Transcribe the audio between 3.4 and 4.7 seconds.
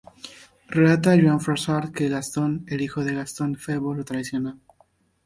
Febo, lo traicionó.